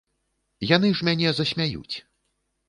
Яны 0.75 0.89
ж 1.01 1.09
мяне 1.09 1.29
засмяюць. 1.41 1.95